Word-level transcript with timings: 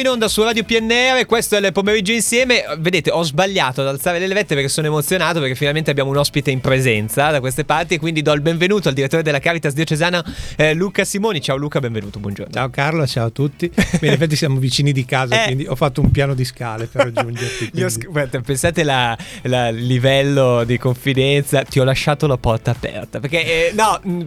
in 0.00 0.08
onda 0.08 0.28
su 0.28 0.42
Radio 0.42 0.64
PNR, 0.64 1.26
questo 1.26 1.56
è 1.56 1.60
il 1.60 1.72
pomeriggio 1.72 2.12
insieme. 2.12 2.64
Vedete, 2.78 3.10
ho 3.10 3.22
sbagliato 3.22 3.82
ad 3.82 3.88
alzare 3.88 4.18
le 4.18 4.26
levette 4.26 4.54
perché 4.54 4.70
sono 4.70 4.86
emozionato 4.86 5.40
perché 5.40 5.54
finalmente 5.54 5.90
abbiamo 5.90 6.08
un 6.08 6.16
ospite 6.16 6.50
in 6.50 6.60
presenza 6.60 7.30
da 7.30 7.40
queste 7.40 7.64
parti 7.64 7.98
quindi 7.98 8.22
do 8.22 8.32
il 8.32 8.40
benvenuto 8.40 8.88
al 8.88 8.94
direttore 8.94 9.22
della 9.22 9.40
Caritas 9.40 9.74
diocesana 9.74 10.24
eh, 10.56 10.72
Luca 10.72 11.04
Simoni. 11.04 11.42
Ciao 11.42 11.56
Luca, 11.56 11.80
benvenuto, 11.80 12.18
buongiorno. 12.18 12.52
Ciao 12.52 12.70
Carlo, 12.70 13.06
ciao 13.06 13.26
a 13.26 13.30
tutti. 13.30 13.70
in 14.00 14.10
effetti 14.10 14.36
siamo 14.36 14.58
vicini 14.58 14.92
di 14.92 15.04
casa, 15.04 15.42
eh. 15.42 15.44
quindi 15.46 15.66
ho 15.66 15.76
fatto 15.76 16.00
un 16.00 16.10
piano 16.10 16.32
di 16.32 16.46
scale 16.46 16.86
per 16.86 17.04
raggiungerti. 17.12 17.70
Io, 17.74 17.88
guarda, 18.08 18.40
pensate 18.40 18.80
il 18.80 19.84
livello 19.84 20.64
di 20.64 20.78
confidenza, 20.78 21.62
ti 21.62 21.78
ho 21.78 21.84
lasciato 21.84 22.26
la 22.26 22.38
porta 22.38 22.70
aperta 22.70 23.20
perché 23.20 23.68
eh, 23.68 23.72
no, 23.74 24.00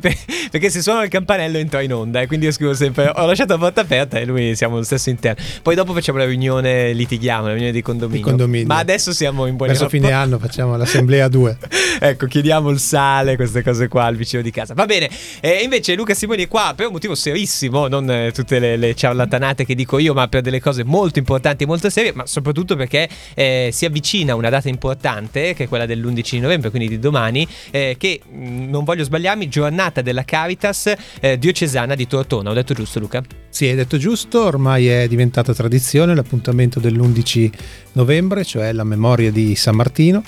perché 0.51 0.69
se 0.69 0.83
suona 0.83 1.03
il 1.03 1.09
campanello 1.09 1.57
entro 1.57 1.79
in 1.79 1.93
onda 1.93 2.21
e 2.21 2.27
quindi 2.27 2.45
io 2.45 2.51
scrivo 2.51 2.75
sempre 2.75 3.11
ho 3.13 3.25
lasciato 3.25 3.53
la 3.53 3.59
porta 3.59 3.81
aperta 3.81 4.19
e 4.19 4.25
lui 4.25 4.55
siamo 4.55 4.75
lo 4.75 4.83
stesso 4.83 5.09
interno. 5.09 5.61
Poi 5.63 5.75
dopo 5.75 5.93
facciamo 5.93 6.17
la 6.17 6.25
riunione, 6.25 6.91
litighiamo, 6.91 7.43
la 7.43 7.51
riunione 7.51 7.71
di 7.71 7.81
condominio. 7.81 8.21
Di 8.21 8.29
condominio. 8.29 8.67
Ma 8.67 8.79
adesso 8.79 9.13
siamo 9.13 9.45
in 9.45 9.55
buoni 9.55 9.71
Verso 9.71 9.87
fine 9.87 10.11
anno 10.11 10.37
facciamo 10.37 10.75
l'assemblea 10.75 11.29
2. 11.29 11.57
ecco, 12.01 12.25
chiediamo 12.25 12.69
il 12.69 12.79
sale, 12.79 13.37
queste 13.37 13.63
cose 13.63 13.87
qua 13.87 14.03
al 14.03 14.17
vicino 14.17 14.41
di 14.41 14.51
casa. 14.51 14.73
Va 14.73 14.85
bene. 14.85 15.09
E 15.39 15.61
invece 15.63 15.95
Luca 15.95 16.13
Simoni 16.13 16.43
è 16.43 16.47
qua 16.49 16.73
per 16.75 16.87
un 16.87 16.91
motivo 16.91 17.15
serissimo, 17.15 17.87
non 17.87 18.11
eh, 18.11 18.33
tutte 18.33 18.59
le, 18.59 18.75
le 18.75 18.93
ciarlatanate 18.93 19.63
che 19.63 19.73
dico 19.73 19.99
io, 19.99 20.13
ma 20.13 20.27
per 20.27 20.41
delle 20.41 20.59
cose 20.59 20.83
molto 20.83 21.17
importanti 21.17 21.63
e 21.63 21.65
molto 21.65 21.89
serie, 21.89 22.11
ma 22.11 22.25
soprattutto 22.25 22.75
perché 22.75 23.07
eh, 23.33 23.69
si 23.71 23.85
avvicina 23.85 24.35
una 24.35 24.49
data 24.49 24.67
importante, 24.67 25.53
che 25.53 25.63
è 25.63 25.67
quella 25.69 25.85
dell'11 25.85 26.41
novembre, 26.41 26.71
quindi 26.71 26.89
di 26.89 26.99
domani, 26.99 27.47
eh, 27.71 27.95
che 27.97 28.19
mm, 28.29 28.69
non 28.69 28.83
voglio 28.83 29.05
sbagliarmi, 29.05 29.47
giornata 29.47 30.01
della 30.01 30.25
Caritas 30.25 30.93
eh, 31.21 31.37
diocesana 31.37 31.95
di 31.95 32.05
Tortona. 32.05 32.49
Ho 32.49 32.53
detto 32.53 32.73
giusto, 32.73 32.99
Luca? 32.99 33.23
Sì, 33.47 33.67
hai 33.67 33.75
detto 33.75 33.97
giusto, 33.97 34.43
ormai 34.43 34.87
è 34.87 35.07
diventata 35.07 35.52
tradizione 35.53 36.15
l'appuntamento 36.15 36.79
dell'11 36.79 37.51
novembre, 37.93 38.43
cioè 38.43 38.71
la 38.71 38.83
memoria 38.83 39.31
di 39.31 39.55
San 39.55 39.75
Martino. 39.75 40.23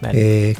E, 0.00 0.54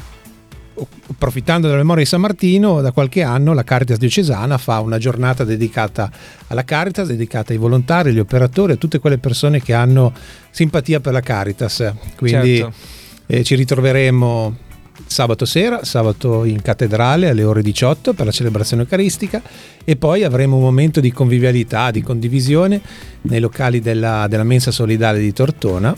approfittando 1.09 1.67
della 1.67 1.79
memoria 1.79 2.03
di 2.03 2.09
San 2.09 2.21
Martino, 2.21 2.81
da 2.81 2.91
qualche 2.91 3.23
anno 3.23 3.53
la 3.53 3.63
Caritas 3.63 3.97
diocesana 3.97 4.57
fa 4.57 4.79
una 4.79 4.97
giornata 4.97 5.43
dedicata 5.43 6.11
alla 6.47 6.63
Caritas, 6.63 7.07
dedicata 7.07 7.51
ai 7.51 7.57
volontari, 7.57 8.09
agli 8.09 8.19
operatori, 8.19 8.73
a 8.73 8.75
tutte 8.75 8.99
quelle 8.99 9.17
persone 9.17 9.61
che 9.61 9.73
hanno 9.73 10.13
simpatia 10.51 10.99
per 10.99 11.13
la 11.13 11.21
Caritas. 11.21 11.93
Quindi 12.15 12.57
certo. 12.57 12.73
eh, 13.25 13.43
ci 13.43 13.55
ritroveremo 13.55 14.57
sabato 15.07 15.45
sera, 15.45 15.83
sabato 15.83 16.43
in 16.43 16.61
cattedrale 16.61 17.29
alle 17.29 17.43
ore 17.43 17.61
18 17.61 18.13
per 18.13 18.25
la 18.25 18.31
celebrazione 18.31 18.83
eucaristica 18.83 19.41
e 19.83 19.95
poi 19.95 20.23
avremo 20.23 20.57
un 20.57 20.61
momento 20.61 20.99
di 20.99 21.11
convivialità, 21.11 21.91
di 21.91 22.01
condivisione 22.01 22.81
nei 23.21 23.39
locali 23.39 23.79
della, 23.79 24.27
della 24.27 24.43
mensa 24.43 24.71
solidale 24.71 25.19
di 25.19 25.33
Tortona. 25.33 25.95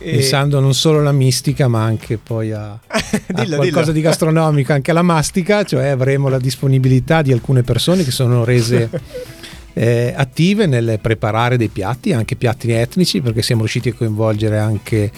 E... 0.00 0.10
Pensando 0.12 0.60
non 0.60 0.74
solo 0.74 0.98
alla 1.00 1.12
mistica, 1.12 1.66
ma 1.66 1.82
anche 1.82 2.18
poi 2.18 2.52
a, 2.52 2.72
a 2.86 3.02
dillo, 3.26 3.56
qualcosa 3.56 3.86
dillo. 3.86 3.92
di 3.92 4.00
gastronomico, 4.00 4.72
anche 4.72 4.90
alla 4.90 5.02
mastica, 5.02 5.64
cioè 5.64 5.88
avremo 5.88 6.28
la 6.28 6.38
disponibilità 6.38 7.22
di 7.22 7.32
alcune 7.32 7.62
persone 7.62 8.04
che 8.04 8.10
sono 8.10 8.44
rese 8.44 8.88
eh, 9.74 10.12
attive 10.16 10.66
nel 10.66 10.98
preparare 11.00 11.56
dei 11.56 11.68
piatti, 11.68 12.12
anche 12.12 12.36
piatti 12.36 12.70
etnici, 12.70 13.20
perché 13.20 13.42
siamo 13.42 13.62
riusciti 13.62 13.88
a 13.88 13.94
coinvolgere 13.94 14.58
anche 14.58 15.10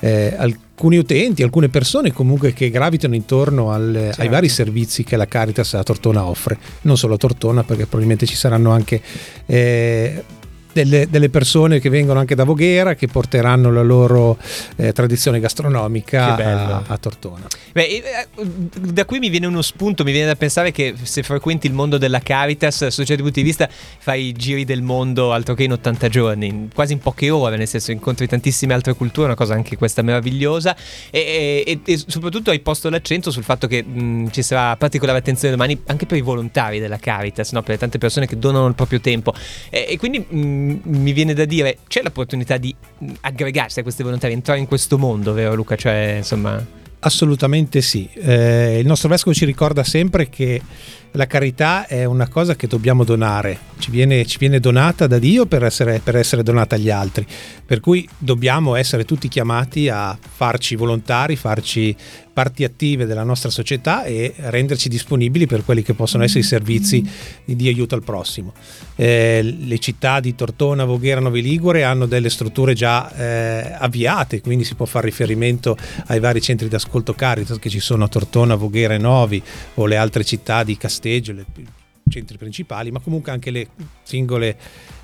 eh, 0.00 0.34
alcuni 0.36 0.96
utenti, 0.96 1.42
alcune 1.42 1.68
persone 1.68 2.12
comunque 2.12 2.52
che 2.52 2.70
gravitano 2.70 3.14
intorno 3.14 3.72
al, 3.72 3.92
certo. 3.94 4.20
ai 4.20 4.28
vari 4.28 4.48
servizi 4.48 5.04
che 5.04 5.16
la 5.16 5.26
Caritas 5.26 5.74
a 5.74 5.82
Tortona 5.82 6.24
offre, 6.24 6.58
non 6.82 6.96
solo 6.96 7.14
a 7.14 7.18
Tortona 7.18 7.64
perché 7.64 7.84
probabilmente 7.84 8.26
ci 8.26 8.36
saranno 8.36 8.70
anche 8.70 9.00
eh, 9.46 10.24
delle, 10.72 11.08
delle, 11.08 11.28
persone 11.28 11.80
che 11.80 11.88
vengono 11.88 12.18
anche 12.18 12.34
da 12.34 12.44
Voghera 12.44 12.94
che 12.94 13.06
porteranno 13.06 13.72
la 13.72 13.82
loro 13.82 14.38
eh, 14.76 14.92
tradizione 14.92 15.40
gastronomica 15.40 16.36
a, 16.36 16.82
a, 16.86 16.98
Tortona. 16.98 17.46
Beh, 17.72 17.82
eh, 17.82 18.26
da 18.78 19.04
qui 19.04 19.18
mi 19.18 19.28
viene 19.28 19.46
uno 19.46 19.62
spunto, 19.62 20.04
mi 20.04 20.12
viene 20.12 20.26
da 20.26 20.36
pensare 20.36 20.72
che 20.72 20.94
se 21.02 21.22
frequenti 21.22 21.66
il 21.66 21.72
mondo 21.72 21.98
della 21.98 22.20
Caritas, 22.20 22.86
sotto 22.88 23.04
certi 23.04 23.22
punti 23.22 23.40
di 23.40 23.46
vista, 23.46 23.68
fai 23.70 24.26
i 24.26 24.32
giri 24.32 24.64
del 24.64 24.82
mondo 24.82 25.32
altro 25.32 25.54
che 25.54 25.64
in 25.64 25.72
80 25.72 26.08
giorni, 26.08 26.68
quasi 26.74 26.92
in 26.92 26.98
poche 26.98 27.30
ore, 27.30 27.56
nel 27.56 27.68
senso 27.68 27.92
incontri 27.92 28.26
tantissime 28.26 28.74
altre 28.74 28.94
culture, 28.94 29.26
una 29.26 29.36
cosa 29.36 29.54
anche 29.54 29.76
questa 29.76 30.02
meravigliosa 30.02 30.76
e, 31.10 31.62
e, 31.66 31.80
e 31.84 32.02
soprattutto 32.06 32.50
hai 32.50 32.60
posto 32.60 32.88
l'accento 32.90 33.30
sul 33.30 33.44
fatto 33.44 33.66
che 33.66 33.82
mh, 33.82 34.30
ci 34.30 34.42
sarà 34.42 34.76
particolare 34.76 35.18
attenzione 35.18 35.54
domani 35.54 35.80
anche 35.86 36.06
per 36.06 36.18
i 36.18 36.22
volontari 36.22 36.78
della 36.78 36.98
Caritas, 36.98 37.52
no? 37.52 37.62
per 37.62 37.70
le 37.70 37.78
tante 37.78 37.98
persone 37.98 38.26
che 38.26 38.38
donano 38.38 38.66
il 38.66 38.74
proprio 38.74 39.00
tempo 39.00 39.34
e, 39.70 39.86
e 39.88 39.98
quindi 39.98 40.18
mh, 40.18 40.57
mi 40.82 41.12
viene 41.12 41.34
da 41.34 41.44
dire, 41.44 41.78
c'è 41.88 42.02
l'opportunità 42.02 42.56
di 42.56 42.74
aggregarsi 43.20 43.80
a 43.80 43.82
questi 43.82 44.02
volontari, 44.02 44.32
entrare 44.32 44.58
in 44.58 44.66
questo 44.66 44.98
mondo, 44.98 45.32
vero 45.32 45.54
Luca? 45.54 45.76
Cioè, 45.76 46.14
insomma... 46.18 46.76
Assolutamente 47.00 47.80
sì. 47.80 48.08
Eh, 48.14 48.78
il 48.80 48.86
nostro 48.86 49.08
vescovo 49.08 49.34
ci 49.34 49.44
ricorda 49.44 49.84
sempre 49.84 50.28
che 50.28 50.60
la 51.12 51.26
carità 51.26 51.86
è 51.86 52.04
una 52.04 52.28
cosa 52.28 52.54
che 52.54 52.66
dobbiamo 52.66 53.02
donare, 53.02 53.58
ci 53.78 53.90
viene, 53.90 54.26
ci 54.26 54.36
viene 54.36 54.60
donata 54.60 55.06
da 55.06 55.18
Dio 55.18 55.46
per 55.46 55.64
essere, 55.64 56.00
per 56.04 56.16
essere, 56.16 56.42
donata 56.42 56.74
agli 56.74 56.90
altri, 56.90 57.26
per 57.64 57.80
cui 57.80 58.06
dobbiamo 58.18 58.74
essere 58.74 59.04
tutti 59.06 59.26
chiamati 59.28 59.88
a 59.88 60.16
farci 60.20 60.76
volontari, 60.76 61.36
farci 61.36 61.96
parti 62.30 62.62
attive 62.62 63.06
della 63.06 63.24
nostra 63.24 63.50
società 63.50 64.04
e 64.04 64.32
renderci 64.36 64.88
disponibili 64.88 65.46
per 65.46 65.64
quelli 65.64 65.82
che 65.82 65.94
possono 65.94 66.22
essere 66.24 66.40
i 66.40 66.44
servizi 66.44 67.02
di 67.44 67.66
aiuto 67.66 67.94
al 67.96 68.04
prossimo. 68.04 68.52
Eh, 68.94 69.56
le 69.58 69.78
città 69.78 70.20
di 70.20 70.34
Tortona, 70.34 70.84
Voghera, 70.84 71.20
Novi 71.20 71.42
Ligure 71.42 71.82
hanno 71.82 72.06
delle 72.06 72.30
strutture 72.30 72.74
già 72.74 73.12
eh, 73.12 73.74
avviate, 73.78 74.40
quindi 74.40 74.62
si 74.62 74.74
può 74.74 74.86
fare 74.86 75.06
riferimento 75.06 75.76
ai 76.06 76.20
vari 76.20 76.40
centri 76.40 76.68
d'ascolto 76.68 76.87
Caritas 77.14 77.58
che 77.58 77.68
ci 77.68 77.80
sono 77.80 78.04
a 78.04 78.08
Tortona, 78.08 78.54
Voghera 78.54 78.94
e 78.94 78.98
Novi 78.98 79.42
o 79.74 79.86
le 79.86 79.96
altre 79.96 80.24
città 80.24 80.64
di 80.64 80.76
Stage, 80.80 81.32
i 81.32 82.10
centri 82.10 82.36
principali, 82.36 82.90
ma 82.90 83.00
comunque 83.00 83.32
anche 83.32 83.50
le 83.50 83.68
singole 84.02 84.56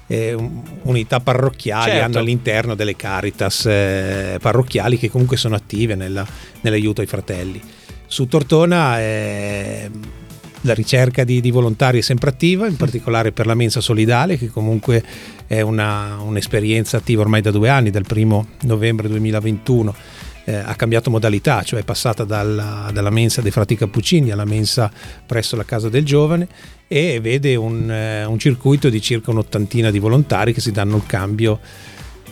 eh, 0.07 0.37
unità 0.83 1.21
parrocchiali 1.21 1.91
certo. 1.91 2.05
hanno 2.05 2.19
all'interno 2.19 2.75
delle 2.75 2.97
caritas 2.97 3.67
eh, 3.67 4.39
parrocchiali 4.41 4.99
che 4.99 5.11
comunque 5.11 5.37
sono 5.37 5.55
attive 5.55 5.95
nella, 5.95 6.27
nell'aiuto 6.61 7.01
ai 7.01 7.07
fratelli. 7.07 7.61
Su 8.07 8.27
Tortona 8.27 9.01
eh, 9.01 9.91
la 10.63 10.75
ricerca 10.75 11.25
di, 11.25 11.41
di, 11.41 11.51
volontari 11.51 11.99
è 11.99 12.03
sempre 12.03 12.31
attiva, 12.31 12.67
in 12.67 12.77
particolare 12.77 13.33
per 13.33 13.47
la 13.47 13.55
mensa 13.55 13.81
solidale, 13.81 14.39
che 14.39 14.49
comunque 14.49 15.03
è 15.47 15.61
una, 15.61 16.19
un'esperienza 16.21 16.99
attiva 16.99 17.23
ormai 17.23 17.41
da 17.41 17.51
due 17.51 17.69
anni, 17.69 17.91
dal 17.91 18.07
primo 18.07 18.49
novembre 18.63 19.09
2021 19.09 19.95
eh, 20.45 20.55
ha 20.55 20.75
cambiato 20.75 21.11
modalità, 21.11 21.63
cioè 21.63 21.81
è 21.81 21.85
passata 21.85 22.25
dalla, 22.25 22.91
dalla, 22.93 23.11
mensa 23.11 23.41
dei 23.41 23.51
frati 23.51 23.77
cappuccini 23.77 24.31
alla 24.31 24.45
mensa 24.45 24.91
presso 25.27 25.57
la 25.57 25.65
casa 25.65 25.89
del 25.89 26.05
giovane 26.05 26.47
e 26.87 27.19
vede 27.21 27.57
un, 27.57 27.91
eh, 27.91 28.25
un 28.25 28.39
circuito 28.39 28.89
di 28.89 29.01
circa 29.01 29.31
un'ottantina 29.31 29.91
di 29.91 29.99
volontari 29.99 30.53
che 30.53 30.61
si 30.61 30.71
danno 30.71 30.97
il 30.97 31.07
cambio 31.07 31.59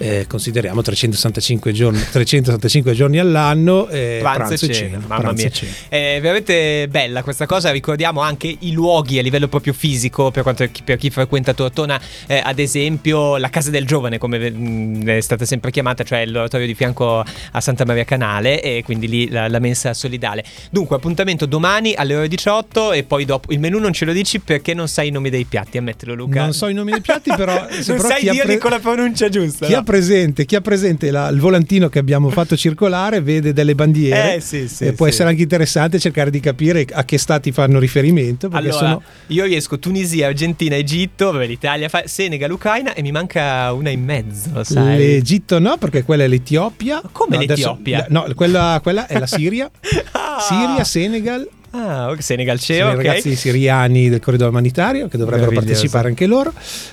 eh, 0.03 0.27
consideriamo 0.27 0.83
365 0.83 1.73
giorni, 1.73 1.99
365 1.99 2.93
giorni 2.93 3.19
all'anno, 3.21 3.89
eh, 3.89 4.19
pranzo, 4.21 4.39
pranzo, 4.39 4.55
e 4.55 4.73
cena. 4.73 4.75
cena 4.75 4.99
mamma 5.07 5.21
pranzo 5.21 5.43
mia. 5.43 5.51
Cena. 5.51 5.73
È 5.89 6.19
veramente 6.21 6.89
bella 6.89 7.23
questa 7.23 7.47
cosa, 7.47 7.71
ricordiamo 7.71 8.21
anche 8.21 8.53
i 8.59 8.73
luoghi 8.73 9.21
a 9.21 9.23
livello 9.23 9.47
proprio 9.47 9.73
fisico, 9.73 10.33
per, 10.33 10.43
quanto, 10.43 10.69
per 10.85 10.97
chi 10.99 11.09
frequenta 11.11 11.55
Tortona, 11.55 12.01
eh, 12.27 12.41
ad 12.43 12.59
esempio 12.59 13.37
la 13.37 13.49
Casa 13.49 13.71
del 13.71 13.87
Giovane, 13.87 14.19
come 14.19 14.51
mh, 14.51 15.07
è 15.07 15.21
stata 15.21 15.45
sempre 15.45 15.71
chiamata, 15.71 16.03
cioè 16.03 16.27
l'oratorio 16.27 16.67
di 16.67 16.75
fianco 16.75 17.21
a 17.53 17.61
Santa 17.61 17.85
Maria 17.85 18.05
Canale 18.05 18.61
e 18.61 18.83
quindi 18.85 19.07
lì 19.07 19.31
la, 19.31 19.47
la 19.47 19.61
mensa 19.61 19.95
solidale. 19.95 20.45
Dunque, 20.71 20.97
appuntamento 20.97 21.47
domani 21.47 21.95
alle 21.95 22.17
ore 22.17 22.29
18 22.29 22.93
e 22.93 23.05
poi 23.05 23.25
dopo 23.25 23.53
il 23.53 23.61
menù 23.61 23.79
non 23.79 23.93
ce 23.93 24.05
lo 24.05 24.13
dici 24.13 24.41
perché 24.41 24.75
non 24.75 24.89
sai 24.89 25.09
i 25.09 25.11
nomi 25.13 25.31
dei 25.31 25.45
piatti, 25.45 25.79
ammettilo 25.79 26.15
Luca. 26.15 26.43
Non 26.43 26.53
so 26.55 26.67
i 26.67 26.75
nomi 26.75 26.91
dei 26.91 27.01
piatti, 27.01 27.31
però... 27.37 27.55
non 27.87 27.99
sai 28.01 28.23
dirli 28.23 28.41
pre- 28.43 28.59
con 28.59 28.71
la 28.71 28.81
pronuncia 28.81 29.29
giusta. 29.29 29.67
Chi 29.67 29.73
no? 29.73 29.79
ha 29.79 29.83
presente, 29.93 30.47
chi 30.47 30.57
ha 30.57 30.63
presente 30.63 31.11
la, 31.11 31.29
il 31.29 31.39
volantino 31.39 31.91
che 31.91 31.99
abbiamo 31.99 32.31
fatto 32.31 32.57
circolare 32.57 33.21
vede 33.21 33.53
delle 33.53 33.75
bandiere. 33.75 34.37
Eh, 34.37 34.41
sì, 34.41 34.67
sì, 34.67 34.87
e 34.87 34.93
può 34.95 35.05
sì. 35.05 35.13
essere 35.13 35.29
anche 35.29 35.43
interessante 35.43 35.99
cercare 35.99 36.31
di 36.31 36.41
capire 36.41 36.87
a 36.91 37.05
che 37.05 37.19
stati 37.19 37.53
fanno 37.53 37.79
riferimento. 37.79 38.49
Allora, 38.51 38.73
sono... 38.73 39.03
io 39.27 39.45
riesco 39.45 39.79
Tunisia, 39.79 40.29
Argentina, 40.29 40.77
Egitto, 40.77 41.31
l'Italia, 41.41 41.91
fa 41.91 42.05
Senegal, 42.07 42.51
Ucraina 42.51 42.95
e 42.95 43.03
mi 43.03 43.13
manca 43.13 43.71
una 43.75 43.91
in 43.91 44.03
mezzo. 44.03 44.65
Sai? 44.65 44.97
L'Egitto 44.97 45.59
no, 45.59 45.77
perché 45.77 46.05
quella 46.05 46.25
è 46.25 46.27
l'Etiopia. 46.27 47.03
come 47.13 47.37
no, 47.37 47.43
l'Etiopia? 47.45 48.07
Adesso, 48.07 48.27
no, 48.27 48.35
quella, 48.35 48.81
quella, 48.83 49.07
è 49.07 49.19
la 49.19 49.27
Siria. 49.27 49.71
ah. 50.13 50.41
Siria, 50.41 50.85
Senegal. 50.85 51.47
Ah, 51.75 52.15
Senegal 52.19 52.59
c'è, 52.59 52.79
Sono 52.79 52.93
i 52.93 52.97
ragazzi 52.97 53.35
siriani 53.35 54.09
del 54.11 54.21
corridoio 54.21 54.51
umanitario 54.51 55.09
che 55.09 55.17
dovrebbero 55.17 55.51
partecipare 55.53 56.09
anche 56.09 56.27
loro. 56.27 56.53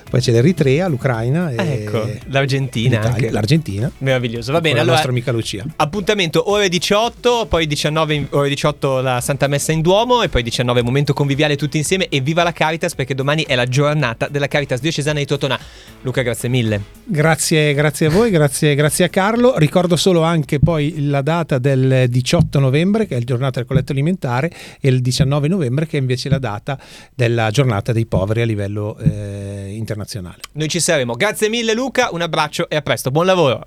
Poi 0.09 0.21
c'è 0.21 0.31
l'Eritrea, 0.31 0.87
l'Ucraina 0.87 1.51
e 1.51 1.55
Ecco, 1.83 2.09
l'Argentina 2.27 3.01
anche. 3.01 3.29
l'Argentina. 3.29 3.91
Meraviglioso, 3.99 4.51
va 4.53 4.61
bene. 4.61 4.77
con 4.77 4.85
la 4.85 4.91
Allora, 4.93 4.95
nostra 4.95 5.11
amica 5.11 5.31
Lucia. 5.31 5.65
appuntamento 5.75 6.49
ore 6.49 6.69
18, 6.69 7.45
poi 7.49 7.67
19, 7.67 8.13
in- 8.13 8.27
ore 8.29 8.47
18 8.49 9.01
la 9.01 9.19
Santa 9.21 9.47
Messa 9.47 9.71
in 9.73 9.81
Duomo 9.81 10.21
e 10.23 10.29
poi 10.29 10.43
19 10.43 10.81
momento 10.81 11.13
conviviale 11.13 11.55
tutti 11.57 11.77
insieme 11.77 12.07
e 12.07 12.21
viva 12.21 12.43
la 12.43 12.53
Caritas 12.53 12.95
perché 12.95 13.13
domani 13.13 13.43
è 13.45 13.55
la 13.55 13.65
giornata 13.65 14.27
della 14.29 14.47
Caritas 14.47 14.79
diocesana 14.79 15.19
di 15.19 15.25
Totona. 15.25 15.59
Luca, 16.03 16.21
grazie 16.21 16.47
mille. 16.49 16.81
Grazie, 17.03 17.73
grazie 17.73 18.05
a 18.07 18.09
voi, 18.09 18.29
grazie, 18.29 18.75
grazie 18.75 19.03
a 19.05 19.09
Carlo. 19.09 19.57
Ricordo 19.57 19.95
solo 19.97 20.21
anche 20.21 20.59
poi 20.59 21.05
la 21.07 21.21
data 21.21 21.57
del 21.57 22.05
18 22.07 22.59
novembre, 22.59 23.05
che 23.07 23.15
è 23.15 23.17
il 23.17 23.25
giornata 23.25 23.59
del 23.59 23.67
colletto 23.67 23.91
alimentare, 23.91 24.49
e 24.79 24.89
il 24.89 25.01
19 25.01 25.47
novembre, 25.47 25.87
che 25.87 25.97
è 25.97 25.99
invece 25.99 26.29
la 26.29 26.39
data 26.39 26.79
della 27.15 27.49
giornata 27.51 27.91
dei 27.91 28.05
poveri 28.05 28.41
a 28.41 28.45
livello 28.45 28.97
eh, 28.97 29.73
internazionale. 29.75 30.37
Noi 30.53 30.67
ci 30.67 30.79
saremo. 30.79 31.15
Grazie 31.15 31.49
mille 31.49 31.73
Luca, 31.73 32.09
un 32.11 32.21
abbraccio 32.21 32.69
e 32.69 32.75
a 32.75 32.81
presto. 32.81 33.11
Buon 33.11 33.25
lavoro. 33.25 33.57